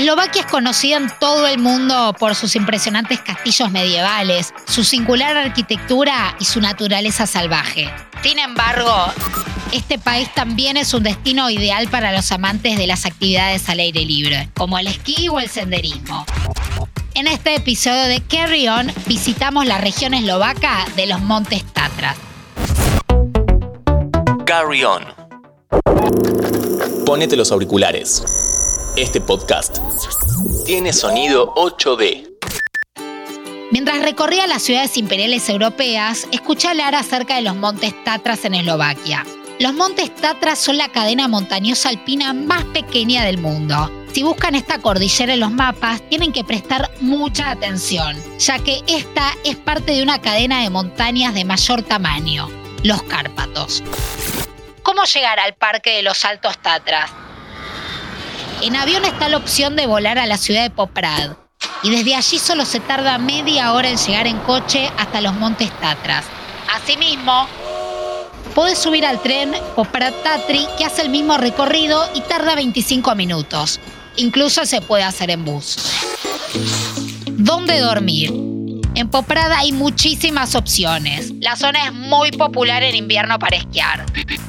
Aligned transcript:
Eslovaquia 0.00 0.40
es 0.40 0.46
conocida 0.46 0.96
en 0.96 1.12
todo 1.20 1.46
el 1.46 1.58
mundo 1.58 2.16
por 2.18 2.34
sus 2.34 2.56
impresionantes 2.56 3.20
castillos 3.20 3.70
medievales, 3.70 4.54
su 4.66 4.82
singular 4.82 5.36
arquitectura 5.36 6.34
y 6.40 6.46
su 6.46 6.58
naturaleza 6.62 7.26
salvaje. 7.26 7.90
Sin 8.22 8.38
embargo, 8.38 8.90
este 9.72 9.98
país 9.98 10.32
también 10.34 10.78
es 10.78 10.94
un 10.94 11.02
destino 11.02 11.50
ideal 11.50 11.86
para 11.88 12.12
los 12.12 12.32
amantes 12.32 12.78
de 12.78 12.86
las 12.86 13.04
actividades 13.04 13.68
al 13.68 13.78
aire 13.80 14.06
libre, 14.06 14.48
como 14.56 14.78
el 14.78 14.86
esquí 14.86 15.28
o 15.28 15.38
el 15.38 15.50
senderismo. 15.50 16.24
En 17.12 17.26
este 17.26 17.56
episodio 17.56 18.04
de 18.04 18.22
Carry 18.22 18.68
On 18.68 18.90
visitamos 19.04 19.66
la 19.66 19.76
región 19.76 20.14
eslovaca 20.14 20.86
de 20.96 21.08
los 21.08 21.20
Montes 21.20 21.62
Tatras. 21.74 22.16
Carry 24.46 24.82
On. 24.82 25.04
Ponete 27.04 27.36
los 27.36 27.52
auriculares. 27.52 28.49
Este 28.96 29.20
podcast 29.20 29.78
tiene 30.66 30.92
sonido 30.92 31.54
8D. 31.54 32.28
Mientras 33.70 34.02
recorría 34.02 34.48
las 34.48 34.62
ciudades 34.62 34.96
imperiales 34.96 35.48
europeas, 35.48 36.26
escuché 36.32 36.68
hablar 36.68 36.96
acerca 36.96 37.36
de 37.36 37.42
los 37.42 37.54
montes 37.54 37.94
Tatras 38.04 38.44
en 38.44 38.54
Eslovaquia. 38.54 39.24
Los 39.60 39.74
montes 39.74 40.12
Tatras 40.16 40.58
son 40.58 40.76
la 40.76 40.88
cadena 40.88 41.28
montañosa 41.28 41.88
alpina 41.88 42.32
más 42.32 42.64
pequeña 42.64 43.24
del 43.24 43.38
mundo. 43.38 43.90
Si 44.12 44.24
buscan 44.24 44.56
esta 44.56 44.80
cordillera 44.80 45.34
en 45.34 45.40
los 45.40 45.52
mapas, 45.52 46.02
tienen 46.08 46.32
que 46.32 46.42
prestar 46.42 46.90
mucha 47.00 47.50
atención, 47.50 48.20
ya 48.38 48.58
que 48.58 48.82
esta 48.88 49.36
es 49.44 49.54
parte 49.54 49.92
de 49.92 50.02
una 50.02 50.20
cadena 50.20 50.62
de 50.62 50.70
montañas 50.70 51.32
de 51.34 51.44
mayor 51.44 51.82
tamaño, 51.84 52.48
los 52.82 53.02
Cárpatos. 53.04 53.84
¿Cómo 54.82 55.04
llegar 55.04 55.38
al 55.38 55.54
Parque 55.54 55.96
de 55.96 56.02
los 56.02 56.24
Altos 56.24 56.58
Tatras? 56.58 57.19
En 58.62 58.76
avión 58.76 59.06
está 59.06 59.28
la 59.30 59.38
opción 59.38 59.74
de 59.74 59.86
volar 59.86 60.18
a 60.18 60.26
la 60.26 60.36
ciudad 60.36 60.62
de 60.62 60.70
Poprad, 60.70 61.30
y 61.82 61.90
desde 61.90 62.14
allí 62.14 62.38
solo 62.38 62.66
se 62.66 62.78
tarda 62.78 63.16
media 63.16 63.72
hora 63.72 63.88
en 63.88 63.96
llegar 63.96 64.26
en 64.26 64.36
coche 64.40 64.90
hasta 64.98 65.22
los 65.22 65.32
Montes 65.34 65.70
Tatras. 65.80 66.26
Asimismo, 66.74 67.48
podés 68.54 68.78
subir 68.78 69.06
al 69.06 69.22
tren 69.22 69.54
Poprad 69.74 70.12
Tatri 70.22 70.66
que 70.76 70.84
hace 70.84 71.00
el 71.00 71.08
mismo 71.08 71.38
recorrido 71.38 72.06
y 72.14 72.20
tarda 72.20 72.54
25 72.54 73.14
minutos. 73.14 73.80
Incluso 74.16 74.66
se 74.66 74.82
puede 74.82 75.04
hacer 75.04 75.30
en 75.30 75.44
bus. 75.46 75.76
¿Dónde 77.28 77.80
dormir? 77.80 78.49
En 79.00 79.08
Poprad 79.08 79.50
hay 79.52 79.72
muchísimas 79.72 80.54
opciones. 80.54 81.32
La 81.40 81.56
zona 81.56 81.86
es 81.86 81.92
muy 81.94 82.32
popular 82.32 82.82
en 82.82 82.94
invierno 82.94 83.38
para 83.38 83.56
esquiar. 83.56 84.04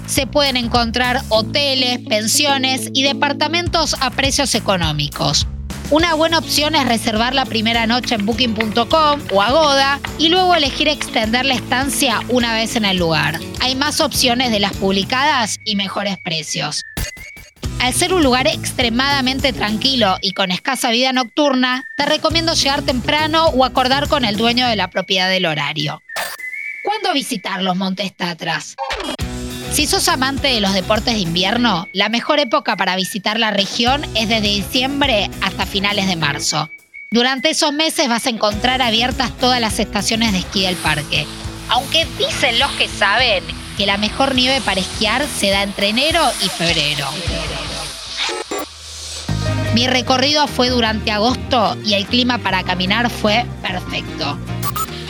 Se 0.08 0.28
pueden 0.28 0.58
encontrar 0.58 1.22
hoteles, 1.30 2.00
pensiones 2.00 2.90
y 2.94 3.04
departamentos 3.04 3.96
a 4.02 4.10
precios 4.10 4.54
económicos. 4.54 5.48
Una 5.90 6.16
buena 6.16 6.38
opción 6.38 6.76
es 6.76 6.86
reservar 6.86 7.34
la 7.34 7.46
primera 7.46 7.88
noche 7.88 8.16
en 8.16 8.26
booking.com 8.26 9.22
o 9.32 9.42
Agoda 9.42 10.02
y 10.18 10.28
luego 10.28 10.54
elegir 10.54 10.90
extender 10.90 11.46
la 11.46 11.54
estancia 11.54 12.20
una 12.28 12.54
vez 12.54 12.76
en 12.76 12.84
el 12.84 12.98
lugar. 12.98 13.40
Hay 13.62 13.76
más 13.76 14.02
opciones 14.02 14.52
de 14.52 14.60
las 14.60 14.74
publicadas 14.74 15.60
y 15.64 15.78
mejores 15.78 16.18
precios. 16.18 16.84
Al 17.82 17.96
ser 17.96 18.14
un 18.14 18.22
lugar 18.22 18.46
extremadamente 18.46 19.54
tranquilo 19.54 20.16
y 20.22 20.34
con 20.34 20.52
escasa 20.52 20.92
vida 20.92 21.14
nocturna, 21.14 21.90
te 21.98 22.06
recomiendo 22.06 22.54
llegar 22.54 22.84
temprano 22.84 23.48
o 23.48 23.66
acordar 23.66 24.08
con 24.08 24.24
el 24.24 24.38
dueño 24.38 24.68
de 24.68 24.76
la 24.76 24.92
propiedad 24.92 25.28
del 25.28 25.48
horario. 25.48 26.00
¿Cuándo 26.84 27.12
visitar 27.12 27.64
los 27.64 27.76
Montes 27.76 28.16
Tatras? 28.16 28.76
Si 29.72 29.88
sos 29.88 30.10
amante 30.10 30.50
de 30.50 30.62
los 30.62 30.76
deportes 30.76 31.16
de 31.16 31.22
invierno, 31.22 31.88
la 31.92 32.10
mejor 32.10 32.40
época 32.40 32.78
para 32.78 32.96
visitar 32.96 33.40
la 33.40 33.50
región 33.50 34.04
es 34.14 34.30
desde 34.30 34.50
diciembre 34.50 35.32
hasta 35.42 35.66
finales 35.66 36.06
de 36.06 36.18
marzo. 36.18 36.70
Durante 37.10 37.50
esos 37.50 37.74
meses 37.74 38.08
vas 38.08 38.28
a 38.28 38.30
encontrar 38.30 38.84
abiertas 38.84 39.36
todas 39.40 39.60
las 39.60 39.80
estaciones 39.80 40.34
de 40.34 40.40
esquí 40.40 40.62
del 40.62 40.76
parque. 40.76 41.26
Aunque 41.70 42.06
dicen 42.20 42.60
los 42.60 42.70
que 42.74 42.88
saben 42.88 43.44
que 43.76 43.88
la 43.88 43.98
mejor 43.98 44.36
nieve 44.36 44.62
para 44.62 44.82
esquiar 44.82 45.26
se 45.26 45.50
da 45.50 45.64
entre 45.64 45.90
enero 45.90 46.22
y 46.44 46.50
febrero. 46.50 47.08
Mi 49.74 49.88
recorrido 49.88 50.48
fue 50.48 50.70
durante 50.70 51.12
agosto 51.12 51.78
y 51.86 51.94
el 51.94 52.06
clima 52.06 52.40
para 52.40 52.64
caminar 52.64 53.10
fue 53.10 53.46
perfecto. 53.62 54.38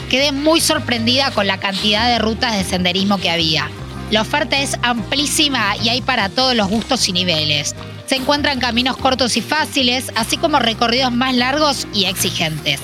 Quedé 0.09 0.31
muy 0.31 0.61
sorprendida 0.61 1.31
con 1.31 1.47
la 1.47 1.57
cantidad 1.57 2.07
de 2.07 2.19
rutas 2.19 2.55
de 2.55 2.63
senderismo 2.63 3.17
que 3.17 3.31
había. 3.31 3.69
La 4.11 4.21
oferta 4.21 4.59
es 4.59 4.77
amplísima 4.83 5.75
y 5.77 5.89
hay 5.89 6.01
para 6.01 6.29
todos 6.29 6.53
los 6.53 6.67
gustos 6.67 7.07
y 7.09 7.13
niveles. 7.13 7.75
Se 8.05 8.17
encuentran 8.17 8.59
caminos 8.59 8.97
cortos 8.97 9.35
y 9.35 9.41
fáciles, 9.41 10.11
así 10.15 10.37
como 10.37 10.59
recorridos 10.59 11.11
más 11.11 11.33
largos 11.33 11.87
y 11.93 12.05
exigentes. 12.05 12.79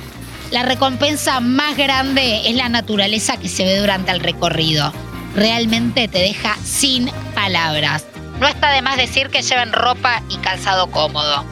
La 0.52 0.64
recompensa 0.64 1.42
más 1.42 1.78
grande 1.78 2.50
es 2.50 2.56
la 2.56 2.70
naturaleza 2.70 3.38
que 3.38 3.50
se 3.50 3.66
ve 3.66 3.78
durante 3.78 4.12
el 4.12 4.22
recorrido. 4.22 4.94
Realmente 5.36 6.08
te 6.08 6.20
deja 6.20 6.58
sin 6.64 7.12
palabras. 7.36 8.06
No 8.40 8.48
está 8.48 8.72
de 8.72 8.82
más 8.82 8.98
decir 8.98 9.30
que 9.30 9.42
lleven 9.42 9.74
ropa 9.74 10.22
y 10.30 10.38
calzado 10.38 10.92
cómodo. 10.92 11.44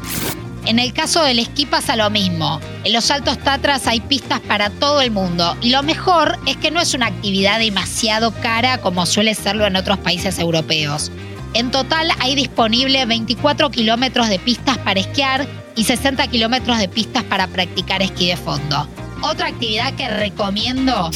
En 0.65 0.79
el 0.79 0.93
caso 0.93 1.23
del 1.23 1.39
esquí 1.39 1.65
pasa 1.65 1.95
lo 1.95 2.09
mismo. 2.09 2.59
En 2.83 2.93
los 2.93 3.11
Altos 3.11 3.37
Tatras 3.39 3.85
hay 3.87 3.99
pistas 3.99 4.39
para 4.39 4.69
todo 4.69 5.01
el 5.01 5.11
mundo 5.11 5.55
y 5.61 5.69
lo 5.69 5.83
mejor 5.83 6.39
es 6.47 6.57
que 6.57 6.71
no 6.71 6.79
es 6.79 6.93
una 6.93 7.07
actividad 7.07 7.59
demasiado 7.59 8.31
cara 8.41 8.79
como 8.79 9.05
suele 9.05 9.35
serlo 9.35 9.65
en 9.67 9.75
otros 9.75 9.99
países 9.99 10.39
europeos. 10.39 11.11
En 11.53 11.71
total 11.71 12.09
hay 12.19 12.35
disponible 12.35 13.05
24 13.05 13.69
kilómetros 13.71 14.27
de 14.27 14.39
pistas 14.39 14.77
para 14.79 14.99
esquiar 14.99 15.47
y 15.75 15.83
60 15.83 16.27
kilómetros 16.27 16.79
de 16.79 16.89
pistas 16.89 17.23
para 17.23 17.47
practicar 17.47 18.01
esquí 18.01 18.27
de 18.27 18.37
fondo. 18.37 18.87
Otra 19.21 19.47
actividad 19.47 19.93
que 19.93 20.07
recomiendo 20.07 21.11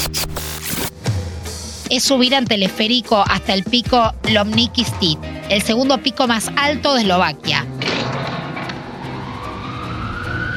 es 1.90 2.04
subir 2.04 2.34
en 2.34 2.46
teleférico 2.46 3.24
hasta 3.28 3.54
el 3.54 3.64
pico 3.64 4.14
Lomniki 4.30 4.86
Stit, 4.86 5.20
el 5.50 5.62
segundo 5.64 5.98
pico 5.98 6.28
más 6.28 6.52
alto 6.56 6.94
de 6.94 7.02
Eslovaquia. 7.02 7.66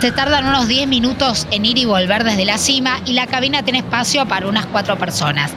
Se 0.00 0.12
tardan 0.12 0.46
unos 0.46 0.68
10 0.68 0.88
minutos 0.88 1.46
en 1.50 1.64
ir 1.64 1.78
y 1.78 1.84
volver 1.84 2.24
desde 2.24 2.44
la 2.44 2.58
cima 2.58 3.00
y 3.06 3.12
la 3.12 3.26
cabina 3.26 3.62
tiene 3.62 3.78
espacio 3.78 4.26
para 4.26 4.48
unas 4.48 4.66
4 4.66 4.98
personas. 4.98 5.52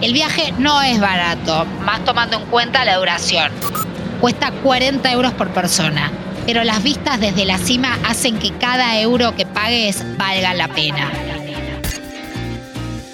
El 0.00 0.12
viaje 0.12 0.54
no 0.58 0.80
es 0.80 0.98
barato, 1.00 1.66
más 1.84 2.04
tomando 2.04 2.38
en 2.38 2.46
cuenta 2.46 2.84
la 2.84 2.96
duración. 2.96 3.52
Cuesta 4.20 4.50
40 4.50 5.10
euros 5.12 5.32
por 5.34 5.48
persona, 5.50 6.10
pero 6.46 6.64
las 6.64 6.82
vistas 6.82 7.20
desde 7.20 7.44
la 7.44 7.58
cima 7.58 7.98
hacen 8.08 8.38
que 8.38 8.52
cada 8.52 8.98
euro 8.98 9.34
que 9.34 9.44
pagues 9.44 10.04
valga 10.16 10.54
la 10.54 10.68
pena. 10.68 11.10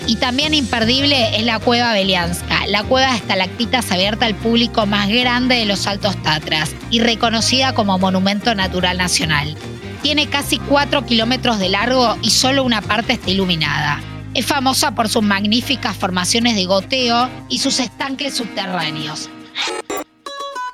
Y 0.06 0.16
también 0.16 0.54
imperdible 0.54 1.36
es 1.36 1.44
la 1.44 1.58
cueva 1.58 1.92
Belianska, 1.92 2.66
la 2.68 2.84
cueva 2.84 3.10
de 3.10 3.16
estalactitas 3.16 3.90
abierta 3.90 4.26
al 4.26 4.36
público 4.36 4.86
más 4.86 5.08
grande 5.08 5.56
de 5.56 5.64
los 5.64 5.86
Altos 5.86 6.20
Tatras 6.22 6.70
y 6.90 7.00
reconocida 7.00 7.74
como 7.74 7.98
Monumento 7.98 8.54
Natural 8.54 8.96
Nacional. 8.96 9.56
Tiene 10.02 10.28
casi 10.28 10.58
4 10.58 11.04
kilómetros 11.06 11.58
de 11.58 11.70
largo 11.70 12.16
y 12.22 12.30
solo 12.30 12.62
una 12.62 12.82
parte 12.82 13.14
está 13.14 13.30
iluminada. 13.30 14.00
Es 14.34 14.46
famosa 14.46 14.94
por 14.94 15.08
sus 15.08 15.22
magníficas 15.22 15.96
formaciones 15.96 16.54
de 16.54 16.66
goteo 16.66 17.28
y 17.48 17.58
sus 17.58 17.80
estanques 17.80 18.36
subterráneos. 18.36 19.28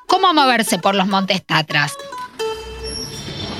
¿Cómo 0.06 0.34
moverse 0.34 0.78
por 0.78 0.94
los 0.94 1.06
montes 1.06 1.42
Tatras? 1.46 1.94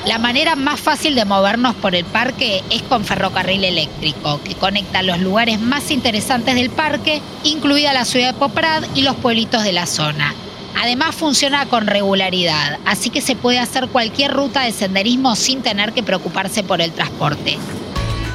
La 0.07 0.19
manera 0.19 0.57
más 0.57 0.81
fácil 0.81 1.15
de 1.15 1.25
movernos 1.25 1.77
por 1.77 1.95
el 1.95 2.05
parque 2.05 2.65
es 2.71 2.83
con 2.83 3.05
ferrocarril 3.05 3.63
eléctrico, 3.63 4.41
que 4.43 4.57
conecta 4.57 5.01
los 5.03 5.21
lugares 5.21 5.61
más 5.61 5.93
interesantes 5.93 6.57
del 6.57 6.71
parque, 6.71 7.23
incluida 7.45 7.93
la 7.93 8.05
ciudad 8.05 8.33
de 8.33 8.39
Poprad 8.39 8.83
y 8.97 9.03
los 9.03 9.15
pueblitos 9.15 9.63
de 9.63 9.73
la 9.73 9.87
zona. 9.87 10.35
Además 10.81 11.15
funciona 11.15 11.67
con 11.67 11.87
regularidad, 11.87 12.81
así 12.85 13.11
que 13.11 13.21
se 13.21 13.37
puede 13.37 13.61
hacer 13.61 13.89
cualquier 13.89 14.33
ruta 14.33 14.63
de 14.63 14.73
senderismo 14.73 15.37
sin 15.37 15.63
tener 15.63 15.93
que 15.93 16.03
preocuparse 16.03 16.65
por 16.65 16.81
el 16.81 16.91
transporte. 16.91 17.57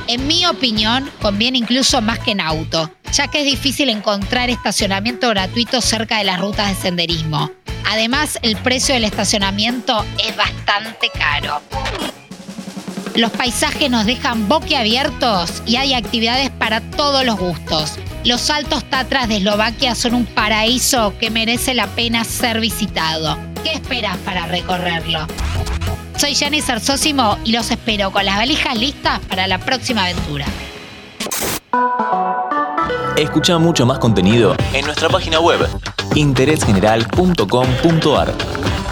En 0.07 0.25
mi 0.25 0.45
opinión, 0.45 1.11
conviene 1.21 1.57
incluso 1.57 2.01
más 2.01 2.19
que 2.19 2.31
en 2.31 2.39
auto, 2.39 2.89
ya 3.11 3.27
que 3.27 3.39
es 3.39 3.45
difícil 3.45 3.89
encontrar 3.89 4.49
estacionamiento 4.49 5.27
gratuito 5.27 5.81
cerca 5.81 6.19
de 6.19 6.23
las 6.23 6.39
rutas 6.39 6.69
de 6.69 6.81
senderismo. 6.81 7.51
Además, 7.89 8.37
el 8.41 8.57
precio 8.57 8.93
del 8.93 9.05
estacionamiento 9.05 10.05
es 10.23 10.35
bastante 10.35 11.09
caro. 11.09 11.61
Los 13.15 13.31
paisajes 13.31 13.89
nos 13.89 14.05
dejan 14.05 14.47
boquiabiertos 14.49 15.63
y 15.65 15.77
hay 15.77 15.93
actividades 15.93 16.49
para 16.49 16.81
todos 16.81 17.25
los 17.25 17.39
gustos. 17.39 17.97
Los 18.25 18.49
Altos 18.49 18.83
Tatras 18.89 19.29
de 19.29 19.37
Eslovaquia 19.37 19.95
son 19.95 20.15
un 20.15 20.25
paraíso 20.25 21.17
que 21.17 21.31
merece 21.31 21.73
la 21.73 21.87
pena 21.87 22.25
ser 22.25 22.59
visitado. 22.59 23.37
¿Qué 23.63 23.71
esperas 23.71 24.17
para 24.17 24.45
recorrerlo? 24.47 25.25
Soy 26.17 26.35
Jenny 26.35 26.61
Sarsósimo 26.61 27.37
y 27.45 27.53
los 27.53 27.71
espero 27.71 28.11
con 28.11 28.25
las 28.25 28.35
valijas 28.35 28.77
listas 28.77 29.19
para 29.21 29.47
la 29.47 29.59
próxima 29.59 30.03
aventura. 30.03 30.45
Escucha 33.15 33.57
mucho 33.57 33.85
más 33.85 33.97
contenido 33.97 34.55
en 34.73 34.85
nuestra 34.85 35.09
página 35.09 35.39
web 35.39 35.67
interésgeneral.com.ar. 36.17 38.86